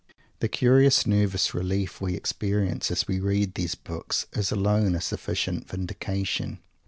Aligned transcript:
The 0.39 0.47
curious 0.47 1.05
nervous 1.05 1.53
relief 1.53 2.01
we 2.01 2.15
experience 2.15 2.89
as 2.89 3.07
we 3.07 3.19
read 3.19 3.53
these 3.53 3.75
books 3.75 4.25
is 4.33 4.49
alone 4.51 4.95
a 4.95 4.99
sufficient 4.99 5.67
vindication. 5.69 6.57